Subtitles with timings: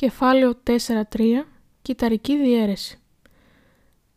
[0.00, 1.22] Κεφάλαιο 4.3
[1.82, 2.98] Κυταρική διαίρεση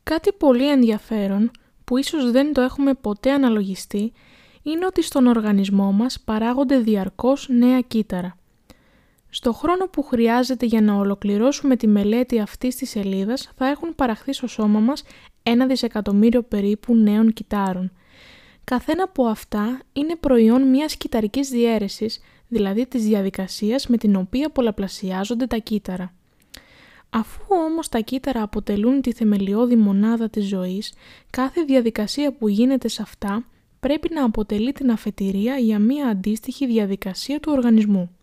[0.04, 1.52] Κάτι πολύ ενδιαφέρον
[1.84, 4.14] που ίσως δεν το έχουμε ποτέ αναλογιστεί
[4.64, 8.38] είναι ότι στον οργανισμό μας παράγονται διαρκώς νέα κύτταρα.
[9.30, 14.34] Στο χρόνο που χρειάζεται για να ολοκληρώσουμε τη μελέτη αυτής της σελίδας θα έχουν παραχθεί
[14.34, 15.04] στο σώμα μας
[15.44, 17.92] ένα δισεκατομμύριο περίπου νέων κυτάρων.
[18.64, 22.20] Καθένα από αυτά είναι προϊόν μιας κυταρικής διαίρεσης,
[22.54, 26.14] δηλαδή της διαδικασίας με την οποία πολλαπλασιάζονται τα κύτταρα.
[27.10, 30.94] Αφού όμως τα κύτταρα αποτελούν τη θεμελιώδη μονάδα της ζωής,
[31.30, 33.46] κάθε διαδικασία που γίνεται σε αυτά
[33.80, 38.16] πρέπει να αποτελεί την αφετηρία για μία αντίστοιχη διαδικασία του οργανισμού.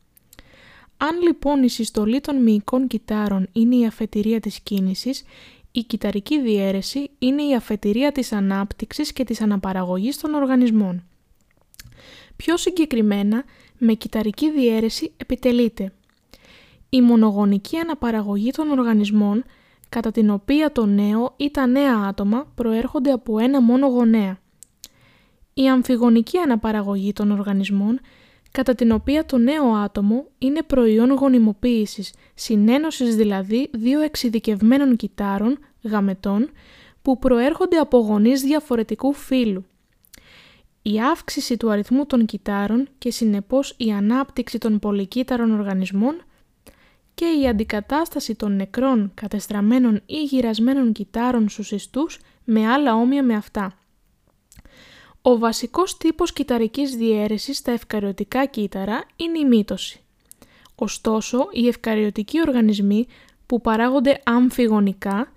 [0.96, 5.24] Αν λοιπόν η συστολή των μυϊκών κυτάρων είναι η αφετηρία της κίνησης,
[5.72, 11.04] η κυταρική διαίρεση είναι η αφετηρία της ανάπτυξης και της αναπαραγωγής των οργανισμών.
[12.36, 13.44] Πιο συγκεκριμένα,
[13.80, 15.92] με κυταρική διαίρεση επιτελείται
[16.90, 19.44] η μονογονική αναπαραγωγή των οργανισμών,
[19.88, 24.38] κατά την οποία το νέο ή τα νέα άτομα προέρχονται από ένα μόνο γονέα.
[25.54, 28.00] Η αμφιγονική αναπαραγωγή των οργανισμών,
[28.50, 36.50] κατά την οποία το νέο άτομο είναι προϊόν γονιμοποίησης, συνένωσης δηλαδή δύο εξειδικευμένων κυτάρων, γαμετών,
[37.02, 39.64] που προέρχονται από γονείς διαφορετικού φύλου.
[40.82, 46.22] Η αύξηση του αριθμού των κυτάρων και συνεπώς η ανάπτυξη των πολυκύτταρων οργανισμών
[47.14, 53.34] και η αντικατάσταση των νεκρών, κατεστραμμένων ή γυρασμένων κυτάρων στους ιστούς με άλλα όμοια με
[53.34, 53.78] αυτά.
[55.22, 60.00] Ο βασικός τύπος κυταρικής διαίρεσης στα ευκαριωτικά κύτταρα είναι η μύτωση.
[60.74, 63.06] Ωστόσο, οι ευκαριωτικοί οργανισμοί
[63.46, 65.32] που παράγονται αμφιγονικά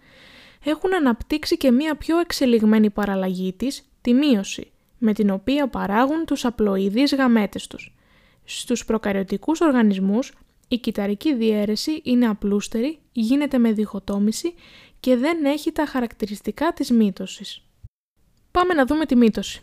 [0.64, 4.72] έχουν αναπτύξει και μία πιο εξελιγμένη παραλλαγή της, τη μείωση,
[5.04, 7.96] με την οποία παράγουν τους απλοειδείς γαμέτες τους.
[8.44, 10.34] Στους προκαριωτικούς οργανισμούς,
[10.68, 14.54] η κυταρική διαίρεση είναι απλούστερη, γίνεται με διχοτόμηση
[15.00, 17.66] και δεν έχει τα χαρακτηριστικά της μύτωσης.
[18.52, 19.62] Πάμε να δούμε τη μύτωση.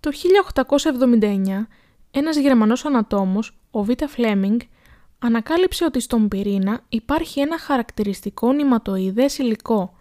[0.00, 1.68] Το 1879,
[2.10, 3.90] ένας Γερμανός ανατόμος, ο Β.
[4.08, 4.60] Φλέμινγκ,
[5.18, 9.94] ανακάλυψε ότι στον πυρήνα υπάρχει ένα χαρακτηριστικό νηματοειδές υλικό.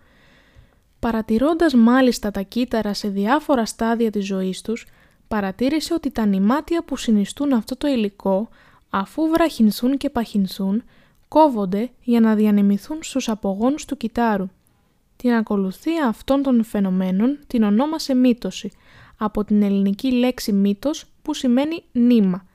[0.99, 4.85] Παρατηρώντας μάλιστα τα κύτταρα σε διάφορα στάδια της ζωής τους,
[5.27, 8.49] παρατήρησε ότι τα νημάτια που συνιστούν αυτό το υλικό,
[8.89, 10.83] αφού βραχυνθούν και παχυνθούν,
[11.27, 14.49] κόβονται για να διανεμηθούν στους απογόνους του κυτάρου.
[15.15, 18.71] Την ακολουθία αυτών των φαινομένων την ονόμασε μύτωση,
[19.17, 22.45] από την ελληνική λέξη μύτος που σημαίνει νήμα.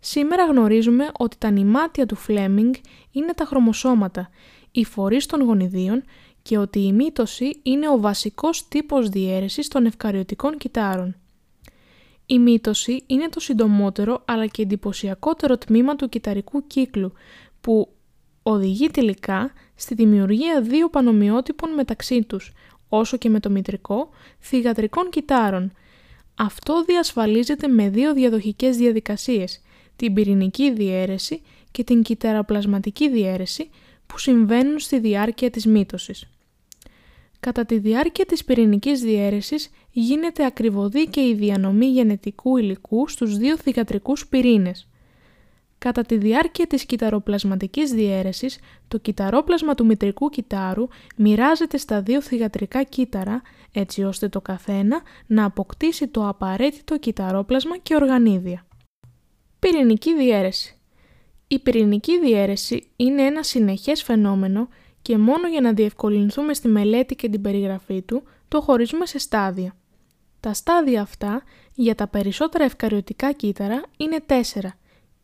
[0.00, 2.74] Σήμερα γνωρίζουμε ότι τα νημάτια του Φλέμινγκ
[3.12, 4.30] είναι τα χρωμοσώματα,
[4.70, 6.02] οι φορείς των γονιδίων
[6.50, 11.16] και ότι η μύτωση είναι ο βασικός τύπος διαίρεσης των ευκαριωτικών κυτάρων.
[12.26, 17.12] Η μύτωση είναι το συντομότερο αλλά και εντυπωσιακότερο τμήμα του κυταρικού κύκλου
[17.60, 17.88] που
[18.42, 22.52] οδηγεί τελικά στη δημιουργία δύο πανομοιότυπων μεταξύ τους,
[22.88, 24.08] όσο και με το μητρικό,
[24.40, 25.72] θυγατρικών κυτάρων.
[26.34, 29.60] Αυτό διασφαλίζεται με δύο διαδοχικές διαδικασίες,
[29.96, 33.70] την πυρηνική διαίρεση και την κυταραπλασματική διαίρεση
[34.06, 36.30] που συμβαίνουν στη διάρκεια της μύτωσης.
[37.40, 43.56] Κατά τη διάρκεια της πυρηνικής διαίρεσης γίνεται ακριβωδή και η διανομή γενετικού υλικού στους δύο
[43.56, 44.88] θυγατρικούς πυρήνες.
[45.78, 48.58] Κατά τη διάρκεια της κυταροπλασματικής διαίρεσης,
[48.88, 53.42] το κυταρόπλασμα του μητρικού κυτάρου μοιράζεται στα δύο θυγατρικά κύτταρα,
[53.72, 58.66] έτσι ώστε το καθένα να αποκτήσει το απαραίτητο κυταρόπλασμα και οργανίδια.
[59.58, 60.76] Πυρηνική διαίρεση
[61.48, 64.68] Η πυρηνική διαίρεση είναι ένα συνεχές φαινόμενο
[65.02, 69.74] και μόνο για να διευκολυνθούμε στη μελέτη και την περιγραφή του, το χωρίζουμε σε στάδια.
[70.40, 71.42] Τα στάδια αυτά
[71.74, 74.74] για τα περισσότερα ευκαριωτικά κύτταρα είναι τέσσερα.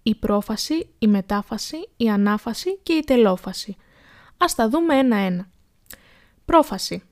[0.03, 3.77] Η πρόφαση, η μετάφαση, η ανάφαση και η τελόφαση.
[4.37, 5.49] Ας τα δούμε ένα-ένα.
[6.45, 7.03] Πρόφαση.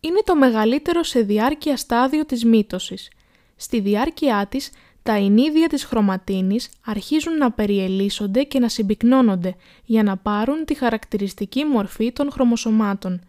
[0.00, 3.10] Είναι το μεγαλύτερο σε διάρκεια στάδιο της μύτωσης.
[3.56, 4.70] Στη διάρκεια της
[5.06, 11.64] τα ενίδια της χρωματίνης αρχίζουν να περιελίσσονται και να συμπυκνώνονται για να πάρουν τη χαρακτηριστική
[11.64, 13.20] μορφή των χρωμοσωμάτων.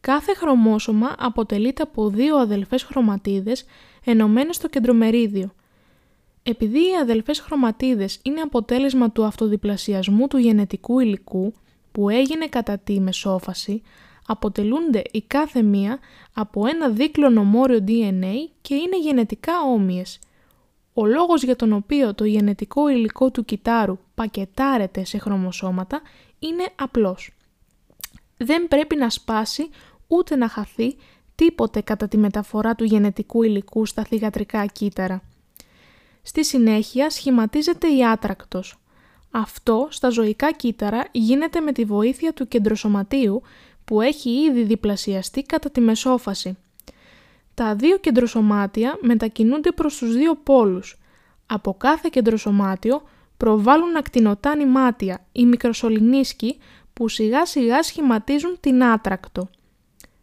[0.00, 3.64] Κάθε χρωμόσωμα αποτελείται από δύο αδελφές χρωματίδες
[4.04, 5.50] ενωμένες στο κεντρομερίδιο.
[6.42, 11.54] Επειδή οι αδελφές χρωματίδες είναι αποτέλεσμα του αυτοδιπλασιασμού του γενετικού υλικού
[11.92, 13.82] που έγινε κατά τη μεσόφαση,
[14.26, 15.98] αποτελούνται η κάθε μία
[16.34, 20.18] από ένα δίκλωνο μόριο DNA και είναι γενετικά όμοιες–
[20.94, 26.00] ο λόγος για τον οποίο το γενετικό υλικό του κυτάρου πακετάρεται σε χρωμοσώματα
[26.38, 27.30] είναι απλός.
[28.36, 29.68] Δεν πρέπει να σπάσει
[30.06, 30.96] ούτε να χαθεί
[31.34, 35.22] τίποτε κατά τη μεταφορά του γενετικού υλικού στα θυγατρικά κύτταρα.
[36.22, 38.78] Στη συνέχεια σχηματίζεται η άτρακτος.
[39.30, 43.42] Αυτό στα ζωικά κύτταρα γίνεται με τη βοήθεια του κεντροσωματίου
[43.84, 46.56] που έχει ήδη διπλασιαστεί κατά τη μεσόφαση.
[47.60, 50.98] Τα δύο κεντροσωμάτια μετακινούνται προς τους δύο πόλους.
[51.46, 53.02] Από κάθε κεντροσωμάτιο
[53.36, 56.58] προβάλλουν ακτινοτά νημάτια ή μικροσωληνίσκοι
[56.92, 59.48] που σιγά σιγά σχηματίζουν την άτρακτο.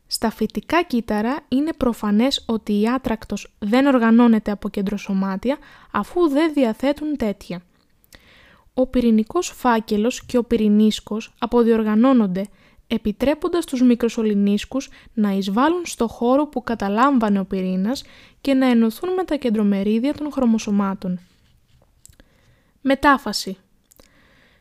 [0.07, 5.57] Στα φυτικά κύτταρα είναι προφανές ότι η άτρακτος δεν οργανώνεται από κεντροσωμάτια
[5.92, 7.62] αφού δεν διαθέτουν τέτοια.
[8.74, 12.48] Ο πυρηνικός φάκελος και ο πυρηνίσκος αποδιοργανώνονται
[12.88, 18.04] επιτρέποντας τους μικροσωληνίσκους να εισβάλλουν στο χώρο που καταλάμβανε ο πυρήνας
[18.42, 21.19] και να ενωθούν με τα κεντρομερίδια των χρωμοσωμάτων.
[22.81, 23.57] Μετάφαση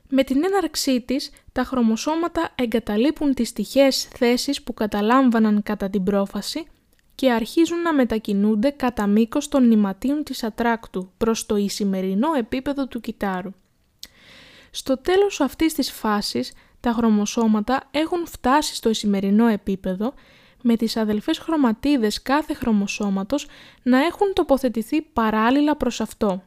[0.08, 6.66] Με την έναρξή της, τα χρωμοσώματα εγκαταλείπουν τις τυχαίες θέσεις που καταλάμβαναν κατά την πρόφαση
[7.14, 13.00] και αρχίζουν να μετακινούνται κατά μήκος των νηματίων της ατράκτου προς το ισημερινό επίπεδο του
[13.00, 13.52] κυτάρου.
[14.70, 16.52] Στο τέλος αυτής της φάσης,
[16.86, 20.14] τα χρωμοσώματα έχουν φτάσει στο ισημερινό επίπεδο
[20.62, 23.46] με τις αδελφές χρωματίδες κάθε χρωμοσώματος
[23.82, 26.42] να έχουν τοποθετηθεί παράλληλα προς αυτό.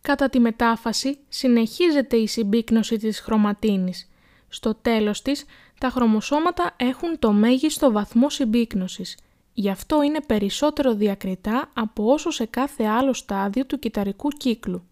[0.00, 4.10] Κατά τη μετάφαση συνεχίζεται η συμπίκνωση της χρωματίνης.
[4.48, 5.44] Στο τέλος της,
[5.80, 9.18] τα χρωμοσώματα έχουν το μέγιστο βαθμό συμπίκνωσης.
[9.52, 14.82] Γι' αυτό είναι περισσότερο διακριτά από όσο σε κάθε άλλο στάδιο του κυταρικού κύκλου.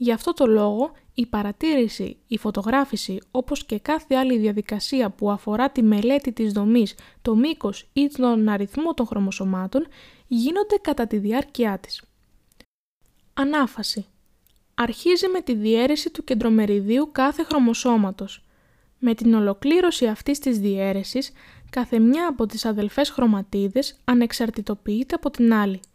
[0.00, 5.70] Γι' αυτό το λόγο η παρατήρηση, η φωτογράφηση όπως και κάθε άλλη διαδικασία που αφορά
[5.70, 9.86] τη μελέτη της δομής, το μήκος ή τον αριθμό των χρωμοσωμάτων
[10.26, 12.02] γίνονται κατά τη διάρκεια της.
[13.34, 14.06] Ανάφαση
[14.74, 18.44] Αρχίζει με τη διαίρεση του κεντρομεριδίου κάθε χρωμοσώματος.
[18.98, 21.32] Με την ολοκλήρωση αυτής της διαίρεσης,
[21.70, 25.80] κάθε μια από τις αδελφές χρωματίδες ανεξαρτητοποιείται από την άλλη–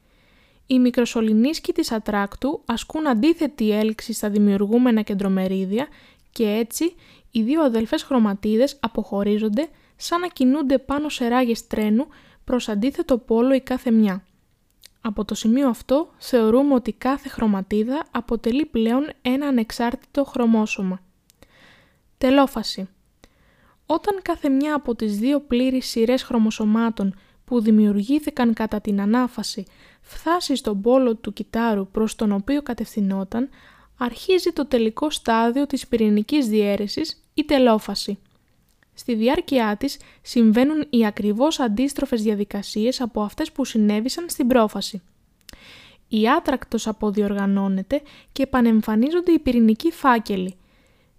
[0.73, 5.87] οι μικροσωληνίσκοι της ατράκτου ασκούν αντίθετη έλξη στα δημιουργούμενα κεντρομερίδια
[6.31, 6.95] και έτσι
[7.31, 12.07] οι δύο αδελφές χρωματίδες αποχωρίζονται σαν να κινούνται πάνω σε ράγες τρένου
[12.43, 14.23] προς αντίθετο πόλο η κάθε μια.
[15.01, 20.99] Από το σημείο αυτό θεωρούμε ότι κάθε χρωματίδα αποτελεί πλέον ένα ανεξάρτητο χρωμόσωμα.
[22.17, 22.89] Τελόφαση
[23.85, 27.15] Όταν κάθε μια από τις δύο πλήρεις σειρές χρωμοσωμάτων
[27.45, 29.65] που δημιουργήθηκαν κατά την ανάφαση
[30.03, 33.49] φτάσει στον πόλο του κυτάρου προς τον οποίο κατευθυνόταν,
[33.97, 38.17] αρχίζει το τελικό στάδιο της πυρηνικής διαίρεσης, η τελόφαση.
[38.93, 45.01] Στη διάρκεια της συμβαίνουν οι ακριβώς αντίστροφες διαδικασίες από αυτές που συνέβησαν στην πρόφαση.
[46.07, 48.01] Η άτρακτος αποδιοργανώνεται
[48.31, 50.55] και επανεμφανίζονται οι πυρηνικοί φάκελοι.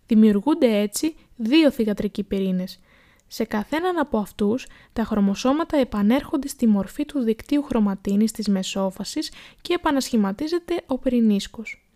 [0.06, 2.80] Δημιουργούνται έτσι δύο θυγατρικοί πυρήνες,
[3.26, 9.32] σε καθέναν από αυτούς, τα χρωμοσώματα επανέρχονται στη μορφή του δικτύου χρωματίνης της μεσόφασης
[9.62, 11.88] και επανασχηματίζεται ο πυρηνίσκος.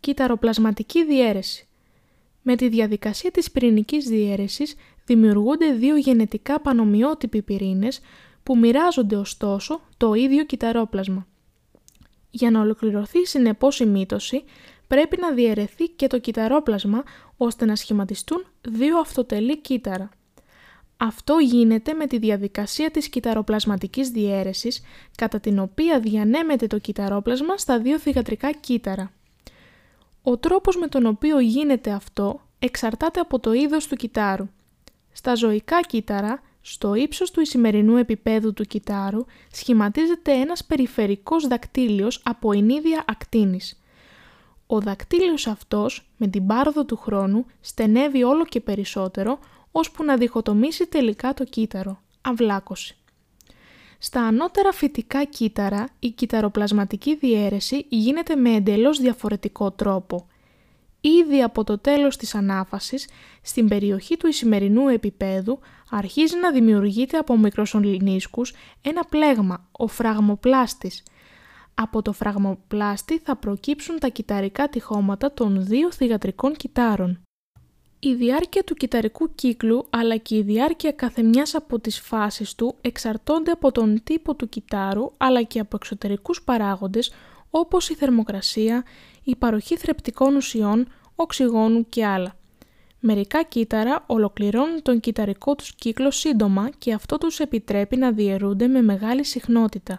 [0.00, 1.66] Κυταροπλασματική διαίρεση
[2.42, 4.74] Με τη διαδικασία της πυρηνικής διαίρεσης
[5.06, 8.00] δημιουργούνται δύο γενετικά πανομοιότυποι πυρήνες
[8.42, 11.26] που μοιράζονται ωστόσο το ίδιο κυταρόπλασμα.
[12.30, 14.44] Για να ολοκληρωθεί συνεπώς η μύτωση,
[14.92, 17.02] πρέπει να διαιρεθεί και το κυταρόπλασμα
[17.36, 20.10] ώστε να σχηματιστούν δύο αυτοτελή κύτταρα.
[20.96, 24.82] Αυτό γίνεται με τη διαδικασία της κυταροπλασματικής διαίρεσης,
[25.16, 29.12] κατά την οποία διανέμεται το κυταρόπλασμα στα δύο θυγατρικά κύτταρα.
[30.22, 34.48] Ο τρόπος με τον οποίο γίνεται αυτό εξαρτάται από το είδος του κυτάρου.
[35.12, 42.52] Στα ζωικά κύτταρα, στο ύψος του ισημερινού επίπεδου του κυτάρου, σχηματίζεται ένας περιφερικός δακτύλιος από
[42.52, 43.81] ενίδια ακτίνης.
[44.72, 49.38] Ο δακτύλιος αυτός, με την πάροδο του χρόνου, στενεύει όλο και περισσότερο,
[49.72, 52.96] ώσπου να διχοτομήσει τελικά το κύτταρο, αυλάκωση.
[53.98, 60.26] Στα ανώτερα φυτικά κύτταρα, η κυταροπλασματική διαίρεση γίνεται με εντελώς διαφορετικό τρόπο.
[61.00, 63.08] Ήδη από το τέλος της ανάφασης,
[63.42, 65.58] στην περιοχή του ισημερινού επίπεδου,
[65.90, 71.02] αρχίζει να δημιουργείται από μικροσωληνίσκους ένα πλέγμα, ο φραγμοπλάστης.
[71.74, 77.22] Από το φραγμοπλάστη θα προκύψουν τα κυταρικά τυχώματα των δύο θυγατρικών κυτάρων.
[77.98, 83.50] Η διάρκεια του κυταρικού κύκλου αλλά και η διάρκεια καθεμιάς από τις φάσεις του εξαρτώνται
[83.50, 87.12] από τον τύπο του κυτάρου αλλά και από εξωτερικούς παράγοντες
[87.50, 88.84] όπως η θερμοκρασία,
[89.22, 92.36] η παροχή θρεπτικών ουσιών, οξυγόνου και άλλα.
[93.00, 98.82] Μερικά κύτταρα ολοκληρώνουν τον κυταρικό τους κύκλο σύντομα και αυτό τους επιτρέπει να διαιρούνται με
[98.82, 99.98] μεγάλη συχνότητα,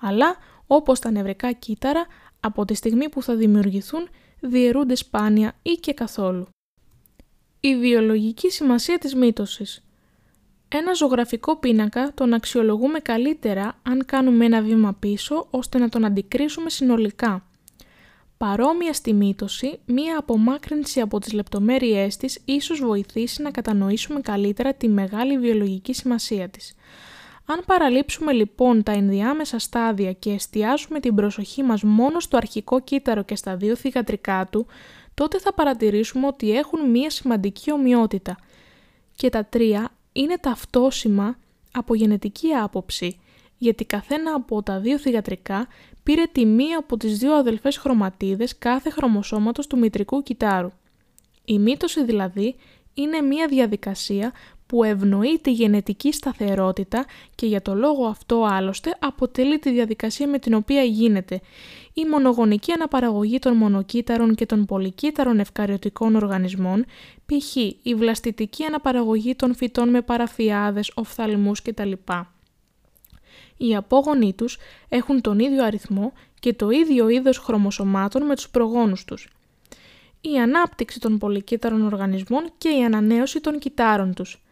[0.00, 2.06] αλλά όπως τα νευρικά κύτταρα
[2.40, 4.08] από τη στιγμή που θα δημιουργηθούν
[4.40, 6.46] διαιρούνται σπάνια ή και καθόλου.
[7.60, 9.84] Η βιολογική σημασία της μύτωσης.
[10.68, 16.70] Ένα ζωγραφικό πίνακα τον αξιολογούμε καλύτερα αν κάνουμε ένα βήμα πίσω ώστε να τον αντικρίσουμε
[16.70, 17.46] συνολικά.
[18.36, 24.88] Παρόμοια στη μύτωση, μία απομάκρυνση από τις λεπτομέρειές της ίσως βοηθήσει να κατανοήσουμε καλύτερα τη
[24.88, 26.74] μεγάλη βιολογική σημασία της.
[27.46, 33.22] Αν παραλείψουμε λοιπόν τα ενδιάμεσα στάδια και εστιάσουμε την προσοχή μας μόνο στο αρχικό κύτταρο
[33.22, 34.66] και στα δύο θυγατρικά του,
[35.14, 38.36] τότε θα παρατηρήσουμε ότι έχουν μία σημαντική ομοιότητα.
[39.16, 41.38] Και τα τρία είναι ταυτόσιμα
[41.72, 43.20] από γενετική άποψη,
[43.58, 45.66] γιατί καθένα από τα δύο θυγατρικά
[46.02, 50.70] πήρε τη μία από τις δύο αδελφές χρωματίδες κάθε χρωμοσώματος του μητρικού κυτάρου.
[51.44, 52.56] Η μύτωση δηλαδή
[52.94, 54.32] είναι μία διαδικασία
[54.66, 57.04] που ευνοεί τη γενετική σταθερότητα
[57.34, 61.40] και για το λόγο αυτό άλλωστε αποτελεί τη διαδικασία με την οποία γίνεται
[61.92, 66.84] η μονογονική αναπαραγωγή των μονοκύτταρων και των πολυκύτταρων ευκαριωτικών οργανισμών,
[67.26, 67.56] π.χ.
[67.82, 71.92] η βλαστητική αναπαραγωγή των φυτών με παραφιάδες, οφθαλμούς κτλ.
[73.56, 79.04] Οι απόγονοί τους έχουν τον ίδιο αριθμό και το ίδιο είδος χρωμοσωμάτων με τους προγόνους
[79.04, 79.28] τους.
[80.20, 84.43] Η ανάπτυξη των πολυκύτταρων οργανισμών και η ανανέωση των κυτάρων τους.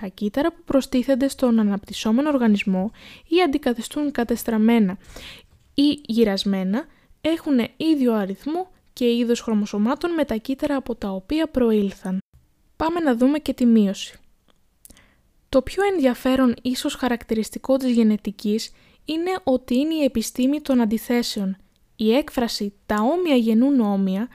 [0.00, 2.90] Τα κύτταρα που προστίθενται στον αναπτυσσόμενο οργανισμό
[3.28, 4.98] ή αντικαθιστούν κατεστραμμένα
[5.74, 6.84] ή γυρασμένα
[7.20, 12.18] έχουν ίδιο αριθμό και είδος χρωμοσωμάτων με τα κύτταρα από τα οποία προήλθαν.
[12.76, 14.18] Πάμε να δούμε και τη μείωση.
[15.48, 18.72] Το πιο ενδιαφέρον ίσως χαρακτηριστικό της γενετικής
[19.04, 21.56] είναι ότι είναι η επιστήμη των αντιθέσεων,
[21.96, 24.28] η έκφραση «τα όμοια γεννούν όμοια»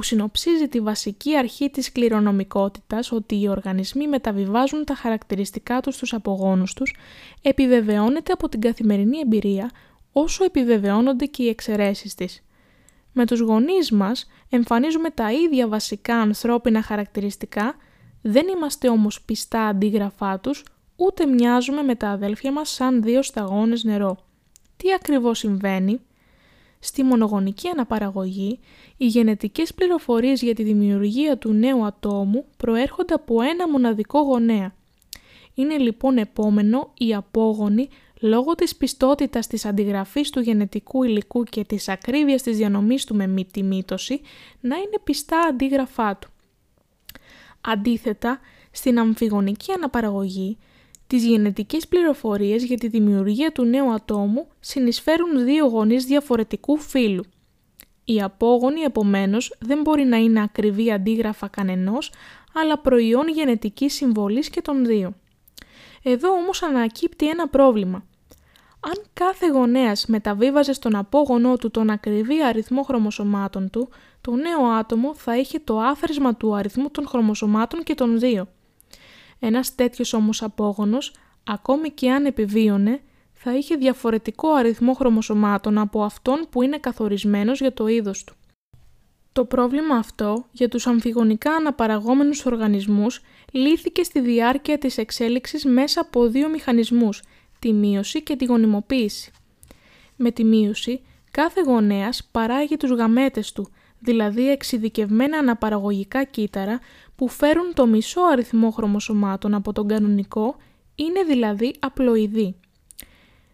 [0.00, 6.12] που συνοψίζει τη βασική αρχή της κληρονομικότητας ότι οι οργανισμοί μεταβιβάζουν τα χαρακτηριστικά τους στους
[6.12, 6.96] απογόνους τους,
[7.42, 9.70] επιβεβαιώνεται από την καθημερινή εμπειρία
[10.12, 12.44] όσο επιβεβαιώνονται και οι εξαιρέσεις της.
[13.12, 17.74] Με τους γονείς μας εμφανίζουμε τα ίδια βασικά ανθρώπινα χαρακτηριστικά,
[18.22, 20.64] δεν είμαστε όμως πιστά αντίγραφά τους,
[20.96, 24.16] ούτε μοιάζουμε με τα αδέλφια μας σαν δύο σταγόνες νερό.
[24.76, 26.00] Τι ακριβώς συμβαίνει;
[26.80, 28.58] Στη μονογονική αναπαραγωγή,
[28.96, 34.74] οι γενετικές πληροφορίες για τη δημιουργία του νέου ατόμου προέρχονται από ένα μοναδικό γονέα.
[35.54, 37.88] Είναι λοιπόν επόμενο οι απόγονοι
[38.20, 43.44] λόγω της πιστότητας της αντιγραφής του γενετικού υλικού και της ακρίβειας της διανομής του με
[43.52, 44.20] τη μύτωση
[44.60, 46.28] να είναι πιστά αντίγραφά του.
[47.60, 50.58] Αντίθετα, στην αμφιγονική αναπαραγωγή,
[51.10, 57.24] τις γενετικές πληροφορίες για τη δημιουργία του νέου ατόμου συνεισφέρουν δύο γονείς διαφορετικού φύλου.
[58.04, 62.12] Η απόγονη, επομένως, δεν μπορεί να είναι ακριβή αντίγραφα κανενός,
[62.54, 65.14] αλλά προϊόν γενετικής συμβολής και των δύο.
[66.02, 68.04] Εδώ όμως ανακύπτει ένα πρόβλημα.
[68.80, 73.88] Αν κάθε γονέας μεταβίβαζε στον απόγονό του τον ακριβή αριθμό χρωμοσωμάτων του,
[74.20, 78.48] το νέο άτομο θα είχε το άθροισμα του αριθμού των χρωμοσωμάτων και των δύο.
[79.40, 83.00] Ένας τέτοιος όμως απόγονος, ακόμη και αν επιβίωνε,
[83.32, 88.34] θα είχε διαφορετικό αριθμό χρωμοσωμάτων από αυτόν που είναι καθορισμένος για το είδος του.
[89.32, 93.20] Το πρόβλημα αυτό για τους αμφιγονικά αναπαραγόμενους οργανισμούς
[93.52, 97.22] λύθηκε στη διάρκεια της εξέλιξης μέσα από δύο μηχανισμούς,
[97.58, 99.32] τη μείωση και τη γονιμοποίηση.
[100.16, 106.80] Με τη μείωση, κάθε γονέας παράγει τους γαμέτες του, δηλαδή εξειδικευμένα αναπαραγωγικά κύτταρα
[107.20, 110.56] που φέρουν το μισό αριθμό χρωμοσωμάτων από τον κανονικό,
[110.94, 112.56] είναι δηλαδή απλοειδή.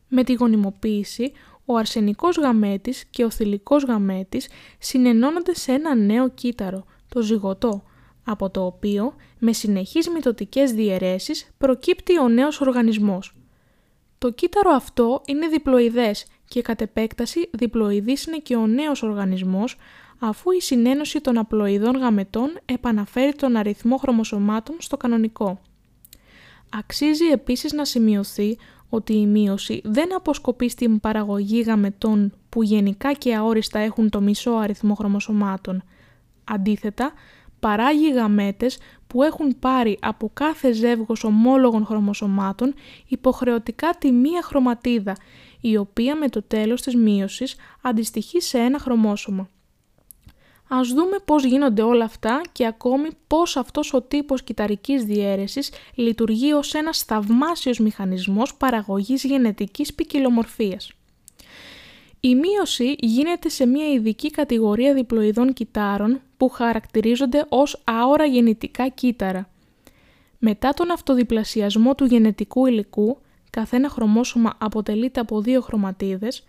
[0.09, 1.33] Με τη γονιμοποίηση,
[1.65, 7.83] ο αρσενικός γαμέτης και ο θηλυκός γαμέτης συνενώνονται σε ένα νέο κύτταρο, το ζυγωτό,
[8.25, 13.35] από το οποίο, με συνεχείς μυτοτικές διαιρέσεις, προκύπτει ο νέος οργανισμός.
[14.19, 19.77] Το κύτταρο αυτό είναι διπλοειδές και κατ' επέκταση διπλοειδής είναι και ο νέος οργανισμός
[20.19, 25.61] αφού η συνένωση των απλοειδών γαμετών επαναφέρει τον αριθμό χρωμοσωμάτων στο κανονικό.
[26.71, 28.59] Αξίζει επίσης να σημειωθεί
[28.89, 34.51] ότι η μείωση δεν αποσκοπεί στην παραγωγή γαμετών που γενικά και αόριστα έχουν το μισό
[34.51, 35.83] αριθμό χρωμοσωμάτων.
[36.45, 37.13] Αντίθετα,
[37.61, 42.75] παράγει γαμέτες που έχουν πάρει από κάθε ζεύγος ομόλογων χρωμοσωμάτων
[43.09, 45.17] υποχρεωτικά τη μία χρωματίδα,
[45.61, 49.49] η οποία με το τέλος της μείωσης αντιστοιχεί σε ένα χρωμόσωμα.
[50.69, 56.53] Ας δούμε πώς γίνονται όλα αυτά και ακόμη πώς αυτός ο τύπος κυταρικής διαίρεσης λειτουργεί
[56.53, 60.93] ως ένας θαυμάσιος μηχανισμός παραγωγής γενετικής ποικιλομορφίας.
[62.21, 69.49] Η μείωση γίνεται σε μια ειδική κατηγορία διπλοειδών κυτάρων που χαρακτηρίζονται ως άορα γεννητικά κύτταρα.
[70.39, 73.19] Μετά τον αυτοδιπλασιασμό του γενετικού υλικού,
[73.51, 76.45] καθένα χρωμόσωμα αποτελείται από δύο χρωματίδες,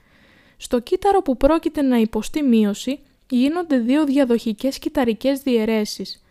[0.57, 6.23] στο κύτταρο που πρόκειται να υποστεί μείωση γίνονται δύο διαδοχικές κυταρικές διαιρέσεις.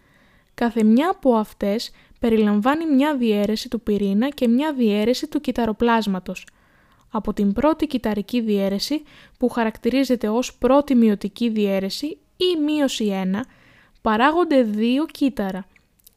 [0.54, 6.46] Κάθε μια από αυτές περιλαμβάνει μια διαίρεση του πυρήνα και μια διαίρεση του κυταροπλάσματος.
[7.10, 9.02] από την πρώτη κυταρική διαίρεση
[9.38, 13.40] που χαρακτηρίζεται ως πρώτη μειωτική διαίρεση ή μείωση 1,
[14.02, 15.66] παράγονται δύο κύτταρα.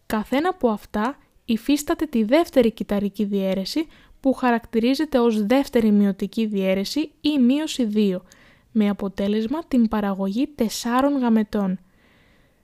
[0.06, 3.88] Καθένα από αυτά υφίσταται τη δεύτερη κυταρική διαίρεση
[4.20, 8.22] που χαρακτηρίζεται ως δεύτερη μειωτική διαίρεση ή μείωση 2,
[8.72, 11.80] με αποτέλεσμα την παραγωγή τεσσάρων γαμετών.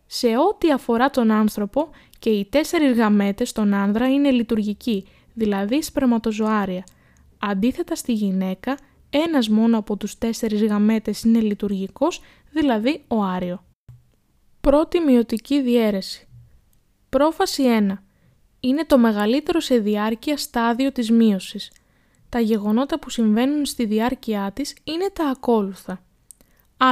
[0.06, 6.84] Σε ό,τι αφορά τον άνθρωπο και οι τέσσερις γαμέτες στον άνδρα είναι λειτουργικοί, δηλαδή σπερματοζωάρια.
[7.40, 8.78] Αντίθετα στη γυναίκα,
[9.10, 12.22] ένας μόνο από τους τέσσερις γαμέτες είναι λειτουργικός,
[12.52, 13.64] δηλαδή ο άριο.
[14.62, 16.28] Πρώτη μειωτική διαίρεση.
[17.10, 18.04] Πρόφαση 1.
[18.60, 21.72] Είναι το μεγαλύτερο σε διάρκεια στάδιο της μείωσης.
[22.36, 26.02] Τα γεγονότα που συμβαίνουν στη διάρκεια της είναι τα ακόλουθα.
[26.78, 26.92] Α.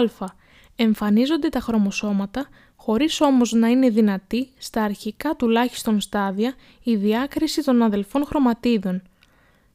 [0.75, 7.81] Εμφανίζονται τα χρωμοσώματα, χωρίς όμως να είναι δυνατή στα αρχικά τουλάχιστον στάδια η διάκριση των
[7.81, 9.01] αδελφών χρωματίδων.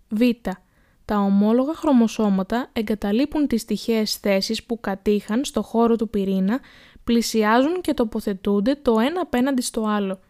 [0.08, 0.20] Β.
[1.04, 6.60] Τα ομόλογα χρωμοσώματα εγκαταλείπουν τις τυχαίες θέσεις που κατήχαν στο χώρο του πυρήνα,
[7.04, 10.20] πλησιάζουν και τοποθετούνται το ένα απέναντι στο άλλο.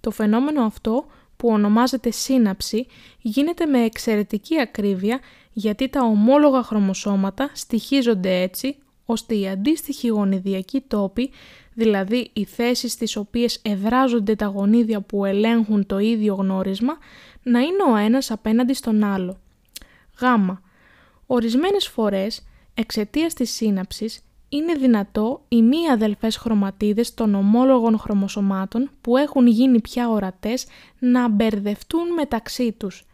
[0.00, 2.86] Το φαινόμενο αυτό, που ονομάζεται σύναψη,
[3.20, 5.20] γίνεται με εξαιρετική ακρίβεια
[5.52, 8.76] γιατί τα ομόλογα χρωμοσώματα στοιχίζονται έτσι
[9.06, 11.30] ώστε οι αντίστοιχοι γονιδιακοί τόποι,
[11.74, 16.98] δηλαδή οι θέσεις στις οποίες εδράζονται τα γονίδια που ελέγχουν το ίδιο γνώρισμα,
[17.42, 19.40] να είναι ο ένας απέναντι στον άλλο.
[20.20, 20.24] Γ.
[21.26, 29.16] Ορισμένες φορές, εξαιτίας της σύναψης, είναι δυνατό οι μη αδελφές χρωματίδες των ομόλογων χρωμοσωμάτων που
[29.16, 30.66] έχουν γίνει πια ορατές
[30.98, 33.06] να μπερδευτούν μεταξύ τους.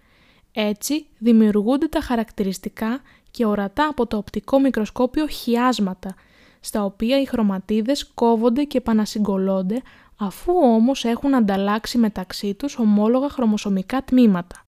[0.52, 6.14] Έτσι δημιουργούνται τα χαρακτηριστικά και ορατά από το οπτικό μικροσκόπιο χιάσματα,
[6.60, 9.82] στα οποία οι χρωματίδες κόβονται και επανασυγκολώνται
[10.18, 14.64] αφού όμως έχουν ανταλλάξει μεταξύ τους ομόλογα χρωμοσωμικά τμήματα.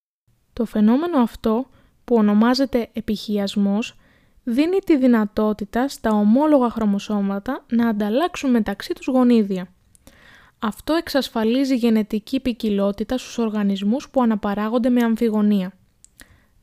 [0.52, 1.66] Το φαινόμενο αυτό,
[2.04, 3.96] που ονομάζεται επιχιασμός,
[4.44, 9.68] δίνει τη δυνατότητα στα ομόλογα χρωμοσώματα να ανταλλάξουν μεταξύ τους γονίδια.
[10.58, 15.72] Αυτό εξασφαλίζει γενετική ποικιλότητα στους οργανισμούς που αναπαράγονται με αμφιγονία.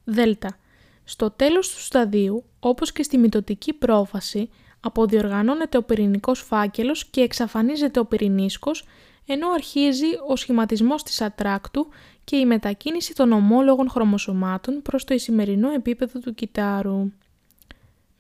[0.04, 0.56] Δέλτα.
[1.04, 8.00] Στο τέλος του σταδίου, όπως και στη μυτοτική πρόφαση, αποδιοργανώνεται ο πυρηνικός φάκελος και εξαφανίζεται
[8.00, 8.86] ο πυρηνίσκος,
[9.26, 11.88] ενώ αρχίζει ο σχηματισμός της ατράκτου
[12.24, 17.12] και η μετακίνηση των ομόλογων χρωμοσωμάτων προς το ισημερινό επίπεδο του κυτάρου.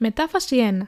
[0.03, 0.87] Μετάφαση 1.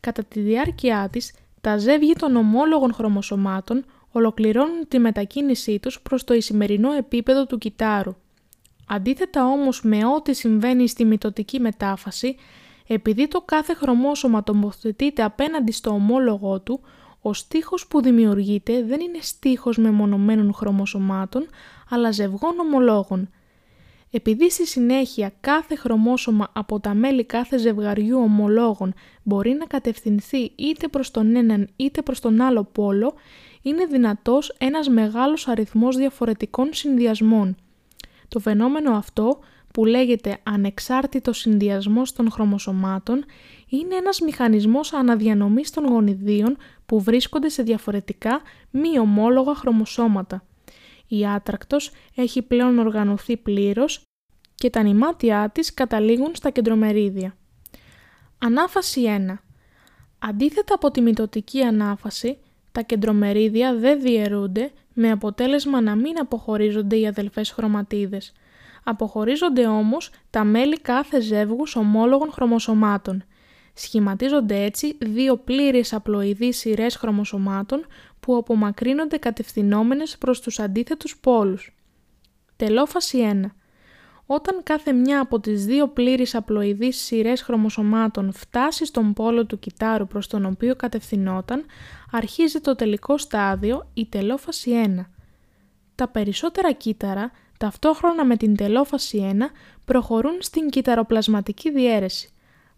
[0.00, 6.34] Κατά τη διάρκεια της, τα ζεύγη των ομόλογων χρωμοσωμάτων ολοκληρώνουν τη μετακίνησή τους προς το
[6.34, 8.14] ισημερινό επίπεδο του κυτάρου.
[8.86, 12.36] Αντίθετα όμως με ό,τι συμβαίνει στη μυτοτική μετάφαση,
[12.86, 16.80] επειδή το κάθε χρωμόσωμα τοποθετείται απέναντι στο ομόλογό του,
[17.20, 21.46] ο στίχος που δημιουργείται δεν είναι στίχος μεμονωμένων χρωμοσωμάτων,
[21.90, 23.30] αλλά ζευγών ομολόγων.
[24.10, 30.88] Επειδή στη συνέχεια κάθε χρωμόσωμα από τα μέλη κάθε ζευγαριού ομολόγων μπορεί να κατευθυνθεί είτε
[30.88, 33.14] προς τον έναν είτε προς τον άλλο πόλο,
[33.62, 37.56] είναι δυνατός ένας μεγάλος αριθμός διαφορετικών συνδυασμών.
[38.28, 39.38] Το φαινόμενο αυτό,
[39.72, 43.24] που λέγεται ανεξάρτητο συνδυασμός των χρωμοσωμάτων,
[43.68, 48.40] είναι ένας μηχανισμός αναδιανομής των γονιδίων που βρίσκονται σε διαφορετικά
[48.70, 50.44] μη ομόλογα χρωμοσώματα.
[51.08, 54.02] Η άτρακτος έχει πλέον οργανωθεί πλήρως
[54.54, 57.36] και τα νημάτια της καταλήγουν στα κεντρομερίδια.
[58.38, 59.38] Ανάφαση 1.
[60.18, 62.38] Αντίθετα από τη μυτοτική ανάφαση,
[62.72, 68.32] τα κεντρομερίδια δεν διαιρούνται με αποτέλεσμα να μην αποχωρίζονται οι αδελφές χρωματίδες.
[68.84, 73.24] Αποχωρίζονται όμως τα μέλη κάθε ζεύγους ομόλογων χρωμοσωμάτων.
[73.74, 77.86] Σχηματίζονται έτσι δύο πλήρες απλοειδείς σειρές χρωμοσωμάτων
[78.26, 81.74] που απομακρύνονται κατευθυνόμενες προς τους αντίθετους πόλους.
[82.56, 83.54] Τελόφαση 1.
[84.26, 90.06] Όταν κάθε μια από τις δύο πλήρεις απλοειδείς σειρές χρωμοσωμάτων φτάσει στον πόλο του κυτάρου
[90.06, 91.64] προς τον οποίο κατευθυνόταν,
[92.10, 95.10] αρχίζει το τελικό στάδιο, η τελόφαση 1.
[95.94, 99.50] Τα περισσότερα κύτταρα, ταυτόχρονα με την τελόφαση 1,
[99.84, 102.30] προχωρούν στην κυταροπλασματική διαίρεση.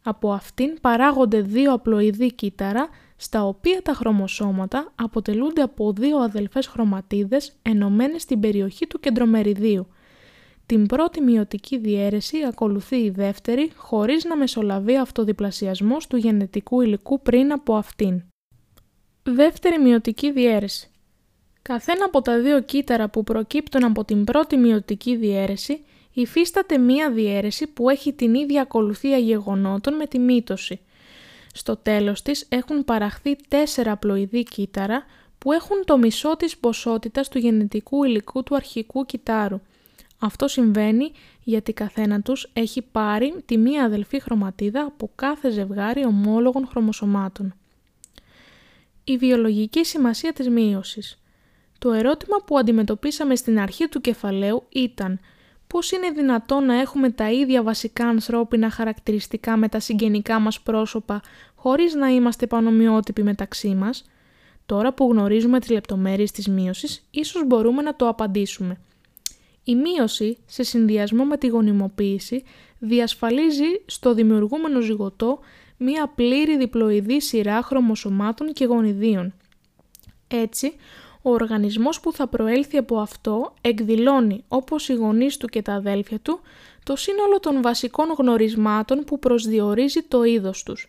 [0.08, 7.52] Από αυτήν παράγονται δύο απλοειδή κύτταρα, στα οποία τα χρωμοσώματα αποτελούνται από δύο αδελφές χρωματίδες
[7.62, 9.86] ενωμένες στην περιοχή του κεντρομεριδίου–
[10.68, 17.52] την πρώτη μειωτική διαίρεση ακολουθεί η δεύτερη χωρίς να μεσολαβεί αυτοδιπλασιασμός του γενετικού υλικού πριν
[17.52, 18.22] από αυτήν.
[19.22, 20.90] Δεύτερη μειωτική διαίρεση.
[21.62, 25.84] Καθένα από τα δύο κύτταρα που προκύπτουν από την πρώτη μειωτική διαίρεση
[26.20, 30.80] υφίσταται μία διαίρεση που έχει την ίδια ακολουθία γεγονότων με τη μύτωση.
[31.54, 35.04] Στο τέλος της έχουν παραχθεί τέσσερα απλοειδή κύτταρα
[35.38, 39.60] που έχουν το μισό της ποσότητας του γενετικού υλικού του αρχικού κυτάρου–
[40.18, 46.66] Αυτό συμβαίνει γιατί καθένα τους έχει πάρει τη μία αδελφή χρωματίδα από κάθε ζευγάρι ομόλογων
[46.66, 47.54] χρωμοσωμάτων.
[49.04, 51.22] Η βιολογική σημασία της μείωσης.
[51.78, 55.20] Το ερώτημα που αντιμετωπίσαμε στην αρχή του κεφαλαίου ήταν
[55.68, 61.20] πώς είναι δυνατόν να έχουμε τα ίδια βασικά ανθρώπινα χαρακτηριστικά με τα συγγενικά μας πρόσωπα
[61.54, 64.04] χωρίς να είμαστε πανομοιότυποι μεταξύ μας;
[64.66, 68.80] Τώρα που γνωρίζουμε τις λεπτομέρειες της μείωσης, ίσως μπορούμε να το απαντήσουμε.
[69.64, 72.42] Η μείωση, σε συνδυασμό με τη γονιμοποίηση,
[72.78, 75.38] διασφαλίζει στο δημιουργούμενο ζυγωτό
[75.76, 79.34] μία πλήρη διπλοειδή σειρά χρωμοσωμάτων και γονιδίων.
[80.28, 80.72] Έτσι,
[81.22, 86.20] ο οργανισμός που θα προέλθει από αυτό εκδηλώνει, όπως οι γονείς του και τα αδέλφια
[86.20, 86.40] του,
[86.84, 90.88] το σύνολο των βασικών γνωρισμάτων που προσδιορίζει το είδος τους.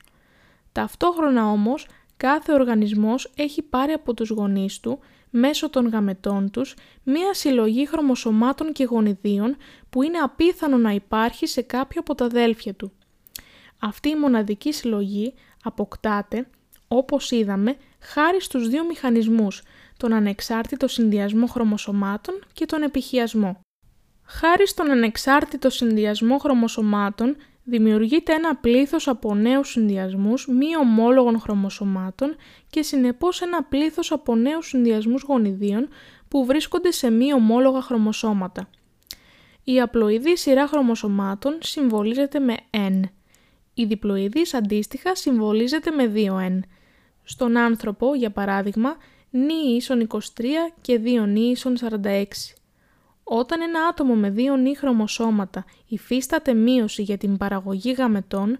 [0.71, 1.87] Ταυτόχρονα όμως,
[2.17, 8.71] κάθε οργανισμός έχει πάρει από τους γονείς του, μέσω των γαμετών τους, μία συλλογή χρωμοσωμάτων
[8.71, 9.57] και γονιδίων
[9.89, 12.91] που είναι απίθανο να υπάρχει σε κάποιο από τα αδέλφια του.
[13.79, 16.47] Αυτή η μοναδική συλλογή αποκτάται,
[16.87, 19.63] όπως είδαμε, χάρη στους δύο μηχανισμούς,
[19.99, 23.59] τον ανεξάρτητο συνδυασμό χρωμοσωμάτων και τον επιχειασμό.
[24.23, 32.35] Χάρη στον ανεξάρτητο συνδυασμό χρωμοσωμάτων δημιουργείται ένα πλήθος από νέους συνδυασμούς μη ομόλογων χρωμοσωμάτων
[32.69, 35.87] και συνεπώς ένα πλήθος από νέους συνδυασμούς γονιδίων
[36.27, 38.69] που βρίσκονται σε μη ομόλογα χρωμοσώματα.
[39.63, 43.01] Η απλοειδή σειρά χρωμοσωμάτων συμβολίζεται με N.
[43.73, 46.59] Η διπλοειδής αντίστοιχα συμβολίζεται με 2N.
[47.23, 48.97] Στον άνθρωπο, για παράδειγμα,
[49.29, 50.17] νη ίσον 23
[50.81, 52.23] και 2 νη ίσον 46.
[53.23, 58.57] Όταν ένα άτομο με δύο νη χρωμοσώματα υφίσταται μείωση για την παραγωγή γαμετών,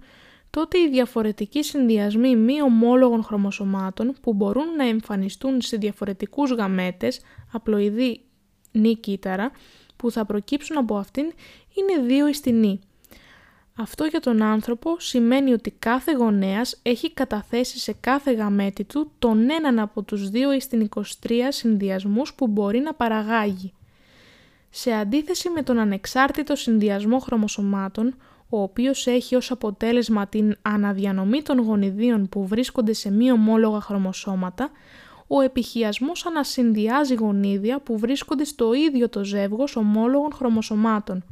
[0.50, 8.22] τότε οι διαφορετικοί συνδυασμοί μη ομόλογων χρωμοσωμάτων που μπορούν να εμφανιστούν σε διαφορετικούς γαμέτες, απλοειδή
[8.72, 9.52] νη κύτταρα,
[9.96, 11.24] που θα προκύψουν από αυτήν
[11.74, 12.80] είναι δύο ιστινοί.
[13.82, 19.50] Αυτό για τον άνθρωπο σημαίνει ότι κάθε γονέας έχει καταθέσει σε κάθε γαμέτη του τον
[19.50, 20.68] έναν από τους δύο εις
[21.26, 23.74] 23 συνδυασμούς που μπορεί να παραγάγει.
[24.70, 28.16] Σε αντίθεση με τον ανεξάρτητο συνδυασμό χρωμοσωμάτων,
[28.50, 34.72] ο οποίος έχει ως αποτέλεσμα την αναδιανομή των γονιδίων που βρίσκονται σε μη ομόλογα χρωμοσώματα,
[35.28, 41.24] ο επιχειασμός ανασυνδυάζει γονίδια που βρίσκονται στο ίδιο το ζεύγος ομόλογων χρωμοσωμάτων.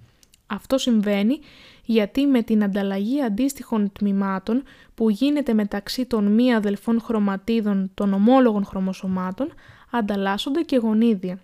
[0.47, 1.39] Αυτό συμβαίνει
[1.83, 4.63] γιατί με την ανταλλαγή αντίστοιχων τμήματων
[4.95, 9.53] που γίνεται μεταξύ των μη αδελφών χρωματίδων των ομόλογων χρωμοσωμάτων,
[9.91, 11.39] ανταλλάσσονται και γονίδια.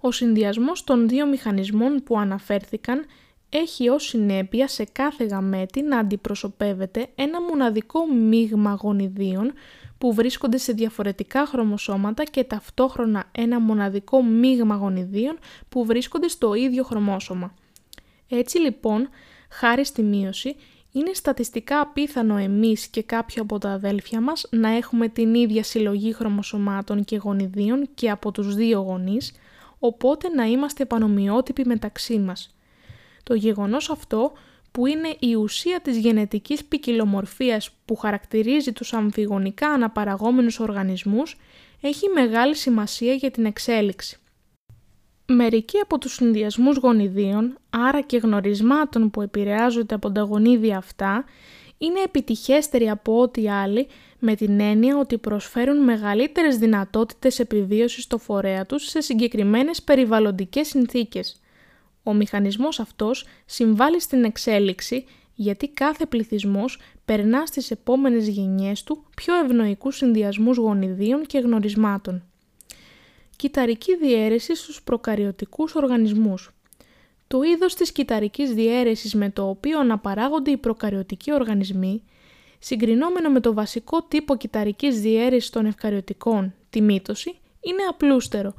[0.00, 3.04] Ο συνδυασμός των δύο μηχανισμών που αναφέρθηκαν
[3.48, 9.52] έχει ως συνέπεια σε κάθε γαμέτη να αντιπροσωπεύεται ένα μοναδικό μείγμα γονιδίων
[9.98, 16.84] που βρίσκονται σε διαφορετικά χρωμοσώματα και ταυτόχρονα ένα μοναδικό μείγμα γονιδίων που βρίσκονται στο ίδιο
[16.84, 17.54] χρωμόσωμα.
[18.28, 19.08] Έτσι λοιπόν,
[19.50, 20.56] χάρη στη μείωση,
[20.92, 26.12] είναι στατιστικά απίθανο εμείς και κάποιο από τα αδέλφια μας να έχουμε την ίδια συλλογή
[26.12, 29.32] χρωμοσωμάτων και γονιδίων και από τους δύο γονείς,
[29.78, 32.54] οπότε να είμαστε πανομοιότυποι μεταξύ μας.
[33.22, 34.32] Το γεγονός αυτό,
[34.70, 41.36] που είναι η ουσία της γενετικής ποικιλομορφίας που χαρακτηρίζει τους αμφιγονικά αναπαραγόμενους οργανισμούς,
[41.80, 44.18] έχει μεγάλη σημασία για την εξέλιξη.
[45.28, 51.24] Μερικοί από τους συνδυασμούς γονιδίων, άρα και γνωρισμάτων που επηρεάζονται από τα γονίδια αυτά,
[51.78, 53.86] είναι επιτυχέστεροι από ό,τι άλλοι
[54.18, 61.40] με την έννοια ότι προσφέρουν μεγαλύτερες δυνατότητες επιβίωσης στο φορέα τους σε συγκεκριμένες περιβαλλοντικές συνθήκες.
[62.02, 69.34] Ο μηχανισμός αυτός συμβάλλει στην εξέλιξη γιατί κάθε πληθυσμός περνά στις επόμενες γενιές του πιο
[69.34, 72.22] ευνοϊκούς συνδυασμούς γονιδίων και γνωρισμάτων.
[73.36, 76.50] Κυταρική διαίρεση στους προκαριωτικούς οργανισμούς.
[77.26, 82.02] Το είδος της κυταρικής διαίρεσης με το οποίο αναπαράγονται οι προκαριωτικοί οργανισμοί,
[82.58, 88.54] συγκρινόμενο με το βασικό τύπο κυταρικής διαίρεσης των ευκαριωτικών, τη μύτωση, είναι απλούστερο.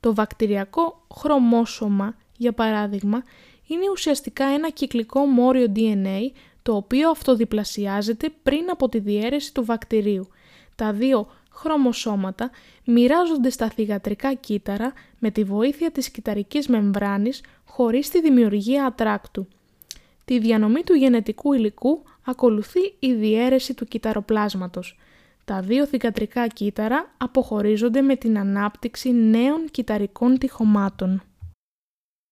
[0.00, 3.22] Το βακτηριακό χρωμόσωμα, για παράδειγμα,
[3.66, 6.30] είναι ουσιαστικά ένα κυκλικό μόριο DNA
[6.62, 10.28] το οποίο αυτοδιπλασιάζεται πριν από τη διαίρεση του βακτηρίου.
[10.74, 12.50] Τα δύο χρωμοσώματα
[12.84, 19.46] μοιράζονται στα θυγατρικά κύτταρα με τη βοήθεια της κυταρικής μεμβράνης χωρίς τη δημιουργία ατράκτου.
[20.24, 24.98] Τη διανομή του γενετικού υλικού ακολουθεί η διαίρεση του κυταροπλάσματος.
[25.44, 31.22] Τα δύο θυγατρικά κύτταρα αποχωρίζονται με την ανάπτυξη νέων κυταρικών τυχωμάτων.